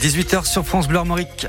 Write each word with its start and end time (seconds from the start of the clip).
18h 0.00 0.44
sur 0.44 0.64
France 0.64 0.86
Bleu 0.86 1.00
Armorique. 1.00 1.48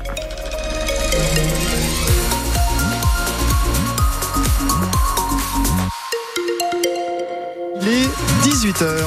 Les 7.80 8.08
18h. 8.42 9.06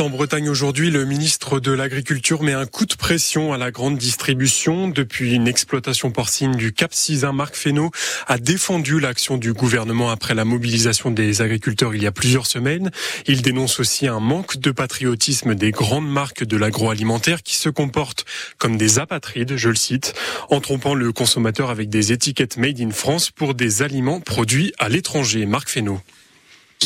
En 0.00 0.10
Bretagne 0.10 0.48
aujourd'hui, 0.48 0.90
le 0.90 1.04
ministre 1.04 1.60
de 1.60 1.70
l'Agriculture 1.70 2.42
met 2.42 2.52
un 2.52 2.66
coup 2.66 2.86
de 2.86 2.94
pression 2.94 3.52
à 3.52 3.58
la 3.58 3.70
grande 3.70 3.98
distribution. 3.98 4.88
Depuis 4.88 5.34
une 5.34 5.46
exploitation 5.46 6.10
porcine 6.10 6.52
du 6.56 6.72
Cap 6.72 6.94
Cisin, 6.94 7.32
Marc 7.32 7.54
Fesneau 7.54 7.90
a 8.26 8.38
défendu 8.38 8.98
l'action 8.98 9.36
du 9.36 9.52
gouvernement 9.52 10.10
après 10.10 10.34
la 10.34 10.44
mobilisation 10.44 11.10
des 11.10 11.42
agriculteurs 11.42 11.94
il 11.94 12.02
y 12.02 12.06
a 12.06 12.12
plusieurs 12.12 12.46
semaines. 12.46 12.90
Il 13.26 13.42
dénonce 13.42 13.78
aussi 13.78 14.06
un 14.06 14.20
manque 14.20 14.56
de 14.56 14.70
patriotisme 14.70 15.54
des 15.54 15.70
grandes 15.70 16.08
marques 16.08 16.44
de 16.44 16.56
l'agroalimentaire 16.56 17.42
qui 17.42 17.56
se 17.56 17.68
comportent 17.68 18.24
comme 18.58 18.76
des 18.76 18.98
apatrides, 18.98 19.56
je 19.56 19.68
le 19.68 19.76
cite, 19.76 20.14
en 20.50 20.60
trompant 20.60 20.94
le 20.94 21.12
consommateur 21.12 21.70
avec 21.70 21.88
des 21.88 22.12
étiquettes 22.12 22.56
made 22.56 22.80
in 22.80 22.90
France 22.90 23.30
pour 23.30 23.54
des 23.54 23.82
aliments 23.82 24.20
produits 24.20 24.72
à 24.78 24.88
l'étranger. 24.88 25.46
Marc 25.46 25.68
Fesneau. 25.68 26.00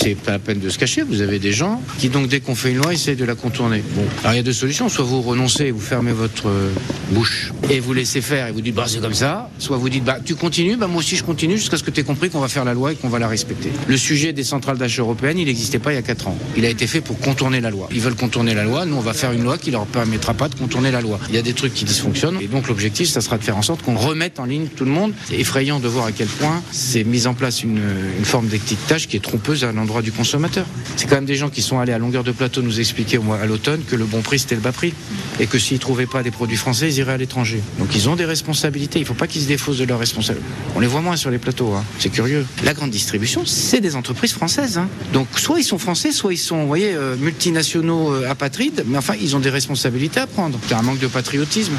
C'est 0.00 0.14
pas 0.14 0.30
la 0.32 0.38
peine 0.38 0.60
de 0.60 0.68
se 0.68 0.78
cacher. 0.78 1.02
Vous 1.02 1.22
avez 1.22 1.40
des 1.40 1.52
gens 1.52 1.82
qui, 1.98 2.08
donc, 2.08 2.28
dès 2.28 2.38
qu'on 2.38 2.54
fait 2.54 2.70
une 2.70 2.76
loi, 2.76 2.92
essayent 2.92 3.16
de 3.16 3.24
la 3.24 3.34
contourner. 3.34 3.82
Bon. 3.94 4.04
Alors, 4.22 4.34
il 4.34 4.36
y 4.36 4.40
a 4.40 4.44
deux 4.44 4.52
solutions. 4.52 4.88
Soit 4.88 5.04
vous 5.04 5.22
renoncez, 5.22 5.72
vous 5.72 5.80
fermez 5.80 6.12
votre 6.12 6.48
euh, 6.48 6.70
bouche 7.10 7.52
et 7.68 7.80
vous 7.80 7.92
laissez 7.92 8.20
faire 8.20 8.46
et 8.46 8.52
vous 8.52 8.60
dites, 8.60 8.76
bah, 8.76 8.84
c'est 8.86 9.00
comme 9.00 9.14
ça. 9.14 9.50
Soit 9.58 9.76
vous 9.76 9.88
dites, 9.88 10.04
bah, 10.04 10.18
tu 10.24 10.36
continues, 10.36 10.76
bah, 10.76 10.86
moi 10.86 11.00
aussi 11.00 11.16
je 11.16 11.24
continue 11.24 11.56
jusqu'à 11.56 11.76
ce 11.76 11.82
que 11.82 11.90
tu 11.90 12.00
aies 12.00 12.04
compris 12.04 12.30
qu'on 12.30 12.38
va 12.38 12.48
faire 12.48 12.64
la 12.64 12.74
loi 12.74 12.92
et 12.92 12.94
qu'on 12.94 13.08
va 13.08 13.18
la 13.18 13.26
respecter. 13.26 13.70
Le 13.88 13.96
sujet 13.96 14.32
des 14.32 14.44
centrales 14.44 14.78
d'achat 14.78 15.02
européennes, 15.02 15.38
il 15.38 15.46
n'existait 15.46 15.80
pas 15.80 15.92
il 15.92 15.96
y 15.96 15.98
a 15.98 16.02
quatre 16.02 16.28
ans. 16.28 16.38
Il 16.56 16.64
a 16.64 16.68
été 16.68 16.86
fait 16.86 17.00
pour 17.00 17.18
contourner 17.18 17.60
la 17.60 17.70
loi. 17.70 17.88
Ils 17.90 18.00
veulent 18.00 18.14
contourner 18.14 18.54
la 18.54 18.62
loi. 18.62 18.86
Nous, 18.86 18.94
on 18.94 19.00
va 19.00 19.14
faire 19.14 19.32
une 19.32 19.42
loi 19.42 19.58
qui 19.58 19.72
leur 19.72 19.86
permettra 19.86 20.34
pas 20.34 20.48
de 20.48 20.54
contourner 20.54 20.92
la 20.92 21.00
loi. 21.00 21.18
Il 21.28 21.34
y 21.34 21.38
a 21.38 21.42
des 21.42 21.54
trucs 21.54 21.74
qui 21.74 21.84
dysfonctionnent. 21.84 22.38
Et 22.40 22.46
donc, 22.46 22.68
l'objectif, 22.68 23.08
ça 23.08 23.20
sera 23.20 23.36
de 23.36 23.42
faire 23.42 23.56
en 23.56 23.62
sorte 23.62 23.82
qu'on 23.82 23.96
remette 23.96 24.38
en 24.38 24.44
ligne 24.44 24.68
tout 24.68 24.84
le 24.84 24.92
monde. 24.92 25.12
C'est 25.28 25.38
effrayant 25.40 25.80
de 25.80 25.88
voir 25.88 26.06
à 26.06 26.12
quel 26.12 26.28
point 26.28 26.62
c'est 26.70 27.02
mis 27.04 27.26
en 27.26 27.34
place 27.34 27.64
une, 27.64 27.80
une 28.18 28.24
forme 28.24 28.46
d'étiquetage 28.46 29.08
qui 29.08 29.16
est 29.16 29.20
trompeuse 29.20 29.64
à 29.64 29.72
l'endroit 29.72 29.87
du 30.02 30.12
consommateur. 30.12 30.66
C'est 30.96 31.08
quand 31.08 31.16
même 31.16 31.24
des 31.24 31.36
gens 31.36 31.48
qui 31.48 31.62
sont 31.62 31.78
allés 31.78 31.92
à 31.92 31.98
longueur 31.98 32.24
de 32.24 32.32
plateau 32.32 32.62
nous 32.62 32.80
expliquer 32.80 33.18
au 33.18 33.32
à 33.32 33.46
l'automne 33.46 33.82
que 33.84 33.96
le 33.96 34.04
bon 34.04 34.20
prix 34.20 34.38
c'était 34.38 34.54
le 34.54 34.60
bas 34.60 34.72
prix 34.72 34.92
et 35.40 35.46
que 35.46 35.58
s'ils 35.58 35.78
trouvaient 35.78 36.06
pas 36.06 36.22
des 36.22 36.30
produits 36.30 36.56
français, 36.56 36.88
ils 36.88 36.98
iraient 36.98 37.12
à 37.12 37.16
l'étranger. 37.16 37.60
Donc 37.78 37.94
ils 37.94 38.08
ont 38.08 38.16
des 38.16 38.24
responsabilités. 38.24 38.98
Il 38.98 39.04
faut 39.04 39.14
pas 39.14 39.26
qu'ils 39.26 39.42
se 39.42 39.48
défaussent 39.48 39.78
de 39.78 39.84
leurs 39.84 39.98
responsabilités. 39.98 40.50
On 40.76 40.80
les 40.80 40.86
voit 40.86 41.00
moins 41.00 41.16
sur 41.16 41.30
les 41.30 41.38
plateaux. 41.38 41.72
Hein. 41.74 41.84
C'est 41.98 42.10
curieux. 42.10 42.46
La 42.64 42.74
grande 42.74 42.90
distribution, 42.90 43.44
c'est 43.46 43.80
des 43.80 43.96
entreprises 43.96 44.32
françaises. 44.32 44.78
Hein. 44.78 44.88
Donc 45.12 45.26
soit 45.36 45.58
ils 45.58 45.64
sont 45.64 45.78
français, 45.78 46.12
soit 46.12 46.32
ils 46.32 46.38
sont, 46.38 46.62
vous 46.62 46.68
voyez, 46.68 46.92
euh, 46.94 47.16
multinationaux 47.16 48.12
euh, 48.12 48.30
apatrides. 48.30 48.84
Mais 48.86 48.98
enfin, 48.98 49.14
ils 49.20 49.36
ont 49.36 49.40
des 49.40 49.50
responsabilités 49.50 50.20
à 50.20 50.26
prendre. 50.26 50.58
C'est 50.68 50.74
un 50.74 50.82
manque 50.82 50.98
de 50.98 51.06
patriotisme. 51.06 51.74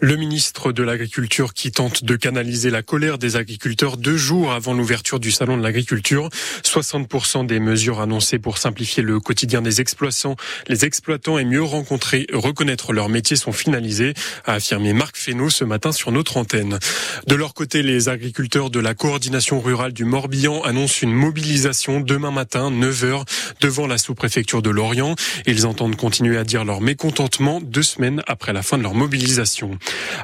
Le 0.00 0.16
ministre 0.16 0.72
de 0.72 0.82
l'Agriculture 0.82 1.54
qui 1.54 1.70
tente 1.70 2.04
de 2.04 2.16
canaliser 2.16 2.70
la 2.70 2.82
colère 2.82 3.18
des 3.18 3.36
agriculteurs 3.36 3.96
deux 3.96 4.16
jours 4.16 4.52
avant 4.52 4.74
l'ouverture 4.74 5.20
du 5.20 5.30
salon 5.30 5.56
de 5.56 5.62
l'agriculture. 5.62 6.28
60% 6.64 7.46
des 7.46 7.60
mesures 7.60 8.00
annoncées 8.00 8.38
pour 8.38 8.58
simplifier 8.58 9.02
le 9.02 9.20
quotidien 9.20 9.62
des 9.62 9.80
exploitants, 9.80 10.36
les 10.68 10.84
exploitants 10.84 11.38
et 11.38 11.44
mieux 11.44 11.62
rencontrer, 11.62 12.26
reconnaître 12.32 12.92
leur 12.92 13.08
métier 13.08 13.36
sont 13.36 13.52
finalisés, 13.52 14.14
a 14.44 14.54
affirmé 14.54 14.92
Marc 14.92 15.16
Fesneau 15.16 15.50
ce 15.50 15.64
matin 15.64 15.92
sur 15.92 16.10
notre 16.10 16.36
antenne. 16.36 16.78
De 17.26 17.34
leur 17.34 17.54
côté, 17.54 17.82
les 17.82 18.08
agriculteurs 18.08 18.70
de 18.70 18.80
la 18.80 18.94
coordination 18.94 19.60
rurale 19.60 19.92
du 19.92 20.04
Morbihan 20.04 20.62
annoncent 20.62 21.02
une 21.02 21.12
mobilisation 21.12 22.00
demain 22.00 22.30
matin, 22.30 22.70
9h, 22.70 23.24
devant 23.60 23.86
la 23.86 23.98
sous-préfecture 23.98 24.62
de 24.62 24.70
Lorient. 24.70 25.14
Ils 25.46 25.66
entendent 25.66 25.96
continuer 25.96 26.38
à 26.38 26.44
dire 26.44 26.64
leur 26.64 26.80
mécontentement 26.80 27.60
deux 27.60 27.82
semaines 27.82 28.22
après 28.26 28.52
la 28.52 28.62
fin 28.62 28.78
de 28.78 28.82
leur 28.82 28.94
mobilisation. 28.94 29.61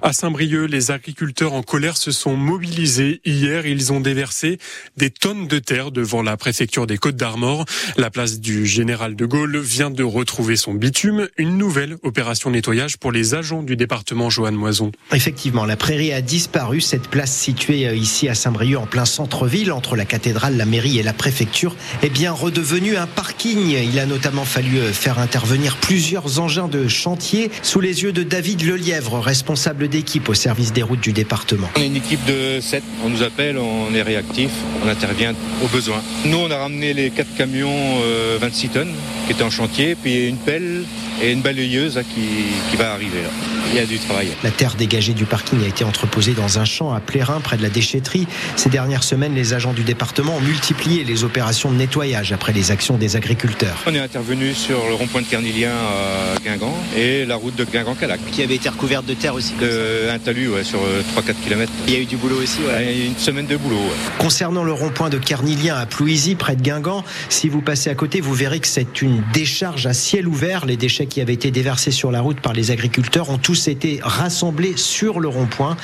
À 0.02 0.12
Saint-Brieuc, 0.12 0.66
les 0.66 0.90
agriculteurs 0.90 1.52
en 1.52 1.62
colère 1.62 1.96
se 1.96 2.12
sont 2.12 2.36
mobilisés 2.36 3.20
hier. 3.24 3.66
Ils 3.66 3.92
ont 3.92 4.00
déversé 4.00 4.58
des 4.96 5.10
tonnes 5.10 5.46
de 5.46 5.58
terre 5.58 5.90
devant 5.90 6.22
la 6.22 6.36
préfecture 6.36 6.86
des 6.86 6.98
Côtes 6.98 7.16
d'Armor. 7.16 7.64
La 7.96 8.10
place 8.10 8.40
du 8.40 8.66
Général 8.66 9.16
de 9.16 9.26
Gaulle 9.26 9.58
vient 9.58 9.90
de 9.90 10.02
retrouver 10.02 10.56
son 10.56 10.74
bitume. 10.74 11.28
Une 11.36 11.56
nouvelle 11.56 11.96
opération 12.02 12.50
nettoyage 12.50 12.96
pour 12.96 13.12
les 13.12 13.34
agents 13.34 13.62
du 13.62 13.76
département 13.76 14.30
Joanne 14.30 14.56
Moison. 14.56 14.92
Effectivement, 15.12 15.64
la 15.64 15.76
prairie 15.76 16.12
a 16.12 16.20
disparu. 16.20 16.80
Cette 16.80 17.08
place 17.08 17.34
située 17.34 17.86
euh, 17.86 17.94
ici 17.94 18.28
à 18.28 18.34
Saint-Brieuc, 18.34 18.78
en 18.78 18.86
plein 18.86 19.04
centre-ville, 19.04 19.72
entre 19.72 19.96
la 19.96 20.04
cathédrale, 20.04 20.56
la 20.56 20.66
mairie 20.66 20.98
et 20.98 21.02
la 21.02 21.12
préfecture, 21.12 21.76
est 22.02 22.10
bien 22.10 22.32
redevenue 22.32 22.96
un 22.96 23.06
parking. 23.06 23.70
Il 23.70 23.98
a 23.98 24.06
notamment 24.06 24.44
fallu 24.44 24.78
euh, 24.78 24.92
faire 24.92 25.18
intervenir 25.18 25.76
plusieurs 25.76 26.40
engins 26.40 26.68
de 26.68 26.88
chantier 26.88 27.50
sous 27.62 27.80
les 27.80 28.02
yeux 28.02 28.12
de 28.12 28.22
David 28.22 28.62
Lelièvre, 28.62 29.20
responsable 29.28 29.88
d'équipe 29.88 30.26
au 30.30 30.34
service 30.34 30.72
des 30.72 30.82
routes 30.82 31.00
du 31.00 31.12
département. 31.12 31.68
On 31.76 31.82
est 31.82 31.86
une 31.86 31.96
équipe 31.96 32.24
de 32.24 32.60
7, 32.62 32.82
on 33.04 33.10
nous 33.10 33.22
appelle, 33.22 33.58
on 33.58 33.94
est 33.94 34.00
réactif, 34.00 34.50
on 34.82 34.88
intervient 34.88 35.34
au 35.62 35.66
besoin. 35.66 36.00
Nous, 36.24 36.38
on 36.38 36.50
a 36.50 36.56
ramené 36.56 36.94
les 36.94 37.10
4 37.10 37.34
camions 37.36 37.68
euh, 37.70 38.38
26 38.40 38.68
tonnes 38.70 38.94
qui 39.26 39.32
étaient 39.32 39.42
en 39.42 39.50
chantier, 39.50 39.96
puis 39.96 40.28
une 40.28 40.38
pelle 40.38 40.84
et 41.22 41.32
une 41.32 41.42
balayeuse 41.42 42.00
qui, 42.14 42.70
qui 42.70 42.76
va 42.76 42.92
arriver. 42.92 43.22
Là. 43.22 43.28
Il 43.70 43.76
y 43.76 43.80
a 43.80 43.86
du 43.86 43.98
travail. 43.98 44.28
La 44.42 44.50
terre 44.50 44.74
dégagée 44.76 45.12
du 45.12 45.24
parking 45.24 45.62
a 45.62 45.66
été 45.66 45.84
entreposée 45.84 46.32
dans 46.32 46.58
un 46.58 46.64
champ 46.64 46.92
à 46.92 47.00
Plérin, 47.00 47.40
près 47.40 47.56
de 47.56 47.62
la 47.62 47.68
déchetterie. 47.68 48.26
Ces 48.56 48.70
dernières 48.70 49.04
semaines, 49.04 49.34
les 49.34 49.52
agents 49.52 49.72
du 49.74 49.82
département 49.82 50.36
ont 50.36 50.40
multiplié 50.40 51.04
les 51.04 51.24
opérations 51.24 51.70
de 51.70 51.76
nettoyage 51.76 52.32
après 52.32 52.52
les 52.52 52.70
actions 52.70 52.96
des 52.96 53.16
agriculteurs. 53.16 53.76
On 53.86 53.94
est 53.94 54.00
intervenu 54.00 54.54
sur 54.54 54.78
le 54.88 54.94
rond-point 54.94 55.20
de 55.20 55.26
Carnilien 55.26 55.72
à 55.72 56.40
Guingamp 56.40 56.74
et 56.96 57.26
la 57.26 57.36
route 57.36 57.56
de 57.56 57.64
Guingamp-Calac. 57.64 58.20
Qui 58.32 58.42
avait 58.42 58.54
été 58.54 58.68
recouverte 58.68 59.04
de 59.04 59.14
terre 59.14 59.34
aussi. 59.34 59.52
De, 59.60 60.08
un 60.10 60.18
talus 60.18 60.48
ouais, 60.48 60.64
sur 60.64 60.80
3-4 61.16 61.34
km. 61.44 61.70
Il 61.86 61.92
y 61.92 61.96
a 61.96 62.00
eu 62.00 62.06
du 62.06 62.16
boulot 62.16 62.40
aussi. 62.42 62.60
Ouais. 62.66 62.74
Ouais, 62.74 63.06
une 63.06 63.18
semaine 63.18 63.46
de 63.46 63.56
boulot. 63.56 63.76
Ouais. 63.76 63.96
Concernant 64.18 64.64
le 64.64 64.72
rond-point 64.72 65.10
de 65.10 65.18
Carnilien 65.18 65.76
à 65.76 65.84
Plouisy, 65.84 66.36
près 66.36 66.56
de 66.56 66.62
Guingamp, 66.62 67.04
si 67.28 67.48
vous 67.48 67.60
passez 67.60 67.90
à 67.90 67.94
côté, 67.94 68.20
vous 68.20 68.34
verrez 68.34 68.60
que 68.60 68.68
c'est 68.68 69.02
une 69.02 69.22
décharge 69.32 69.86
à 69.86 69.92
ciel 69.92 70.26
ouvert. 70.26 70.64
Les 70.64 70.76
déchets 70.76 71.06
qui 71.08 71.20
avaient 71.20 71.34
été 71.34 71.50
déversés 71.50 71.90
sur 71.90 72.10
la 72.10 72.20
route 72.20 72.40
par 72.40 72.52
les 72.52 72.70
agriculteurs 72.70 73.30
ont 73.30 73.38
tous 73.38 73.68
été 73.68 74.00
rassemblés 74.02 74.76
sur 74.76 75.20
le 75.20 75.28
rond-point. 75.28 75.76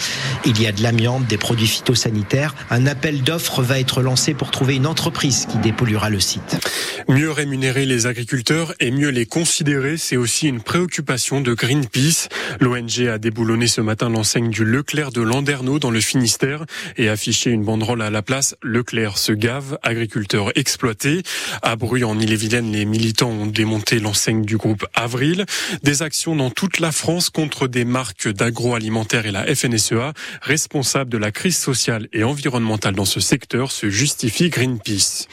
Il 0.45 0.61
y 0.61 0.67
a 0.67 0.73
de 0.73 0.83
l'amiante, 0.83 1.27
des 1.27 1.39
produits 1.39 1.67
phytosanitaires. 1.67 2.55
Un 2.71 2.87
appel 2.87 3.23
d'offres 3.23 3.63
va 3.63 3.81
être 3.81 4.03
lancé 4.03 4.35
pour 4.35 4.51
trouver 4.51 4.77
une 4.77 4.87
entreprise 4.87 5.47
qui 5.51 5.59
dépolluera 5.59 6.11
le 6.11 6.21
site. 6.21 6.59
Mieux 7.09 7.31
rémunérer 7.31 7.87
les 7.87 8.07
agriculteurs 8.07 8.75
et 8.81 8.91
mieux 8.91 9.11
les 9.11 9.27
considérer, 9.27 9.97
c'est 9.97 10.17
aussi 10.17 10.49
une 10.49 10.61
préoccupation 10.61 11.41
de 11.41 11.53
Greenpeace. 11.55 12.29
L'ONG 12.61 13.07
a 13.09 13.19
déboulonné 13.19 13.67
ce 13.67 13.81
matin 13.81 14.09
l'enseigne 14.09 14.51
du 14.51 14.65
Leclerc 14.65 15.11
de 15.11 15.21
Landerneau 15.21 15.79
dans 15.79 15.91
le 15.91 16.01
Finistère 16.01 16.65
et 16.97 17.09
affiché 17.09 17.51
une 17.51 17.65
banderole 17.65 18.03
à 18.03 18.11
la 18.11 18.23
place 18.23 18.57
Leclerc 18.63 19.19
se 19.19 19.33
gave, 19.33 19.79
agriculteurs 19.83 20.51
exploités. 20.57 21.23
À 21.63 21.77
Bruy, 21.77 22.05
en 22.05 22.19
Ille-et-Vilaine, 22.19 22.73
les 22.73 22.85
militants 22.85 23.31
ont 23.31 23.47
démonté 23.47 23.99
l'enseigne 23.99 24.45
du 24.45 24.57
groupe 24.57 24.87
Avril. 25.15 25.47
Des 25.85 26.03
actions 26.03 26.35
dans 26.35 26.51
toute 26.51 26.81
la 26.81 26.91
France 26.91 27.31
contre 27.31 27.69
des 27.69 27.85
marques 27.85 28.29
d'agroalimentaire 28.29 29.27
et 29.27 29.31
la 29.31 29.45
FNSEA, 29.55 30.13
responsable 30.43 31.09
de 31.09 31.19
la 31.19 31.31
crise 31.31 31.57
sociale 31.57 32.09
et 32.13 32.25
environnementale 32.25 32.97
dans 32.97 33.05
ce 33.05 33.21
secteur, 33.21 33.71
se 33.71 33.91
justifie 33.91 34.49
Greenpeace. 34.51 35.29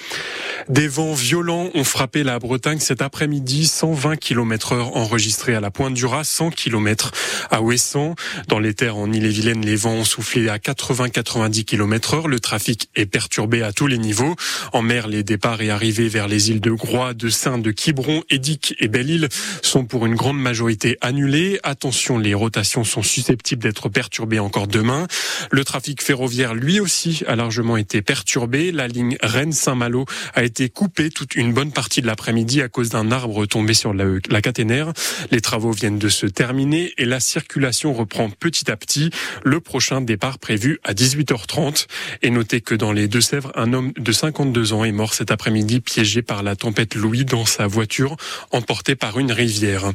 Des 0.70 0.88
vents 0.88 1.14
violents 1.14 1.70
ont 1.74 1.84
frappé 1.84 2.24
la 2.24 2.38
Bretagne 2.40 2.80
cet 2.80 3.02
après-midi, 3.02 3.66
120 3.66 4.18
km 4.18 4.74
heure 4.74 4.96
enregistrés 4.96 5.56
à 5.56 5.60
la 5.60 5.72
Pointe 5.72 5.94
du 5.94 6.06
Raz, 6.06 6.26
100 6.26 6.52
km 6.52 7.12
à 7.50 7.62
Ouessant. 7.62 8.16
Dans 8.48 8.60
les 8.60 8.74
terres 8.74 8.98
en 8.98 9.12
Ille-et-Vilaine, 9.12 9.66
les 9.66 9.76
vents 9.76 9.94
ont 9.94 10.04
soufflé 10.04 10.50
à 10.50 10.58
80-90 10.58 11.66
km 11.66 12.14
heure. 12.14 12.28
Le 12.28 12.40
trafic 12.40 12.90
est 12.96 13.06
perturbé 13.06 13.64
à 13.64 13.74
tous 13.74 13.88
les 13.88 13.98
niveaux. 13.98 14.36
En 14.74 14.82
mer, 14.82 15.08
les 15.08 15.24
départs 15.24 15.62
et 15.62 15.70
arrivées 15.70 16.10
vers 16.10 16.28
les 16.28 16.52
îles 16.52 16.62
de 16.62 16.72
Groix, 16.72 17.14
de 17.14 17.30
Saint, 17.30 17.58
de 17.58 17.72
Quiberon, 17.72 18.24
Édic 18.30 18.76
et 18.80 18.88
Belle-Île 18.88 19.30
sont 19.62 19.86
pour 19.86 20.06
une 20.06 20.16
grande 20.16 20.40
majorité 20.40 20.98
annulés. 21.02 21.60
Attention, 21.64 22.18
les 22.18 22.34
rotations 22.34 22.84
sont 22.84 23.04
susceptibles 23.04 23.64
d'être 23.64 23.90
perturbées 23.90 24.40
encore 24.40 24.68
demain. 24.68 25.08
Le 25.50 25.64
trafic 25.64 26.04
ferroviaire, 26.04 26.54
lui 26.54 26.80
aussi, 26.80 27.24
a 27.28 27.36
largement 27.36 27.78
été 27.78 28.02
perturbé. 28.02 28.72
La 28.72 28.88
ligne 28.88 29.18
Rennes-Saint-Malo 29.22 30.06
a 30.34 30.44
été 30.44 30.51
coupée 30.74 31.10
toute 31.10 31.36
une 31.36 31.54
bonne 31.54 31.72
partie 31.72 32.02
de 32.02 32.08
l'après-midi 32.08 32.62
à 32.62 32.70
cause 32.70 32.90
d'un 32.90 33.12
arbre 33.12 33.46
tombé 33.46 33.74
sur 33.74 33.94
la, 33.94 34.06
la 34.30 34.42
caténaire. 34.42 34.94
Les 35.32 35.42
travaux 35.42 35.72
viennent 35.72 36.00
de 36.00 36.10
se 36.10 36.26
terminer 36.26 36.94
et 36.98 37.06
la 37.06 37.20
circulation 37.20 37.94
reprend 37.94 38.30
petit 38.30 38.70
à 38.70 38.78
petit. 38.78 39.10
Le 39.44 39.60
prochain 39.60 40.02
départ 40.02 40.40
prévu 40.40 40.80
à 40.84 40.94
18h30. 40.94 41.88
Et 42.22 42.30
notez 42.30 42.62
que 42.62 42.76
dans 42.76 42.92
les 42.92 43.08
Deux-Sèvres, 43.08 43.52
un 43.56 43.74
homme 43.74 43.94
de 43.98 44.12
52 44.12 44.74
ans 44.74 44.84
est 44.84 44.92
mort 44.92 45.14
cet 45.14 45.32
après-midi 45.32 45.80
piégé 45.80 46.22
par 46.22 46.44
la 46.44 46.56
tempête 46.56 46.96
Louis 46.96 47.26
dans 47.26 47.46
sa 47.46 47.68
voiture 47.68 48.18
emporté 48.52 48.96
par 48.96 49.20
une 49.20 49.32
rivière. 49.32 49.92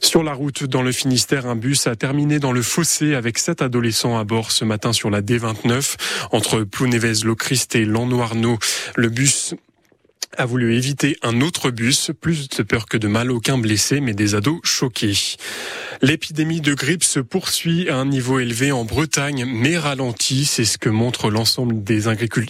Sur 0.00 0.22
la 0.22 0.32
route 0.32 0.64
dans 0.64 0.82
le 0.82 0.92
Finistère, 0.92 1.46
un 1.46 1.56
bus 1.56 1.86
a 1.86 1.96
terminé 1.96 2.38
dans 2.38 2.52
le 2.52 2.62
fossé 2.62 3.14
avec 3.14 3.38
sept 3.38 3.62
adolescents 3.62 4.18
à 4.18 4.24
bord 4.24 4.50
ce 4.50 4.64
matin 4.64 4.92
sur 4.92 5.10
la 5.10 5.22
D29 5.22 5.96
entre 6.32 6.62
Plounevez, 6.62 7.24
Locrist 7.24 7.74
et 7.74 7.84
Lannoirneau. 7.84 8.58
Le 8.96 9.08
bus 9.08 9.54
a 10.38 10.46
voulu 10.46 10.74
éviter 10.74 11.16
un 11.22 11.40
autre 11.40 11.70
bus. 11.70 12.10
Plus 12.20 12.48
de 12.48 12.62
peur 12.62 12.86
que 12.86 12.96
de 12.96 13.08
mal, 13.08 13.30
aucun 13.30 13.58
blessé, 13.58 14.00
mais 14.00 14.14
des 14.14 14.34
ados 14.34 14.60
choqués. 14.62 15.36
L'épidémie 16.02 16.60
de 16.60 16.74
grippe 16.74 17.04
se 17.04 17.20
poursuit 17.20 17.88
à 17.88 17.96
un 17.96 18.06
niveau 18.06 18.38
élevé 18.38 18.72
en 18.72 18.84
Bretagne, 18.84 19.44
mais 19.46 19.78
ralentit. 19.78 20.44
C'est 20.44 20.64
ce 20.64 20.78
que 20.78 20.88
montre 20.88 21.30
l'ensemble 21.30 21.82
des, 21.82 22.04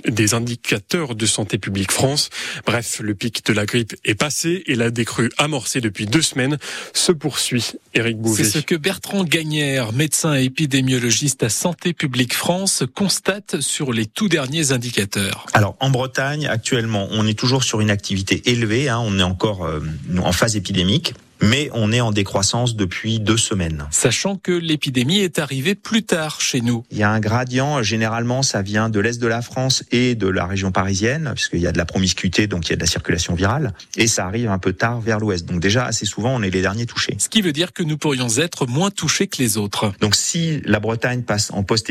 des 0.08 0.34
indicateurs 0.34 1.14
de 1.14 1.26
Santé 1.26 1.58
publique 1.58 1.92
France. 1.92 2.30
Bref, 2.66 3.00
le 3.00 3.14
pic 3.14 3.44
de 3.46 3.52
la 3.52 3.66
grippe 3.66 3.94
est 4.04 4.14
passé 4.14 4.62
et 4.66 4.74
la 4.74 4.90
décrue 4.90 5.30
amorcée 5.38 5.80
depuis 5.80 6.06
deux 6.06 6.22
semaines 6.22 6.58
se 6.92 7.12
poursuit. 7.12 7.72
Éric 7.94 8.18
Bouvet. 8.18 8.44
C'est 8.44 8.50
ce 8.50 8.58
que 8.58 8.74
Bertrand 8.74 9.24
Gagnère, 9.24 9.92
médecin 9.92 10.34
et 10.34 10.44
épidémiologiste 10.44 11.42
à 11.42 11.48
Santé 11.48 11.92
publique 11.92 12.34
France, 12.34 12.84
constate 12.94 13.60
sur 13.60 13.92
les 13.92 14.06
tout 14.06 14.28
derniers 14.28 14.72
indicateurs. 14.72 15.46
Alors 15.52 15.76
en 15.80 15.90
Bretagne, 15.90 16.46
actuellement, 16.46 17.08
on 17.10 17.26
est 17.26 17.38
toujours 17.38 17.62
sur 17.62 17.80
une 17.80 17.90
activité 17.90 18.42
élevée. 18.46 18.88
Hein, 18.88 19.00
on 19.04 19.18
est 19.18 19.22
encore 19.22 19.64
euh, 19.64 19.80
en 20.18 20.32
phase 20.32 20.56
épidémique 20.56 21.14
mais 21.42 21.70
on 21.72 21.92
est 21.92 22.00
en 22.00 22.10
décroissance 22.10 22.76
depuis 22.76 23.20
deux 23.20 23.36
semaines. 23.36 23.86
Sachant 23.90 24.36
que 24.36 24.52
l'épidémie 24.52 25.20
est 25.20 25.38
arrivée 25.38 25.74
plus 25.74 26.02
tard 26.02 26.40
chez 26.40 26.60
nous. 26.60 26.84
Il 26.90 26.98
y 26.98 27.02
a 27.02 27.10
un 27.10 27.20
gradient, 27.20 27.82
généralement 27.82 28.42
ça 28.42 28.62
vient 28.62 28.88
de 28.88 29.00
l'Est 29.00 29.20
de 29.20 29.26
la 29.26 29.42
France 29.42 29.84
et 29.90 30.14
de 30.14 30.28
la 30.28 30.46
région 30.46 30.72
parisienne, 30.72 31.32
puisqu'il 31.34 31.60
y 31.60 31.66
a 31.66 31.72
de 31.72 31.78
la 31.78 31.84
promiscuité, 31.84 32.46
donc 32.46 32.66
il 32.66 32.70
y 32.70 32.72
a 32.72 32.76
de 32.76 32.80
la 32.80 32.86
circulation 32.86 33.34
virale, 33.34 33.72
et 33.96 34.06
ça 34.06 34.26
arrive 34.26 34.50
un 34.50 34.58
peu 34.58 34.72
tard 34.72 35.00
vers 35.00 35.20
l'Ouest. 35.20 35.46
Donc 35.46 35.60
déjà, 35.60 35.84
assez 35.84 36.06
souvent, 36.06 36.34
on 36.34 36.42
est 36.42 36.50
les 36.50 36.62
derniers 36.62 36.86
touchés. 36.86 37.16
Ce 37.18 37.28
qui 37.28 37.42
veut 37.42 37.52
dire 37.52 37.72
que 37.72 37.82
nous 37.82 37.98
pourrions 37.98 38.28
être 38.38 38.66
moins 38.66 38.90
touchés 38.90 39.26
que 39.26 39.42
les 39.42 39.56
autres. 39.56 39.92
Donc 40.00 40.14
si 40.14 40.60
la 40.64 40.80
Bretagne 40.80 41.22
passe 41.22 41.50
en 41.50 41.62
post 41.62 41.88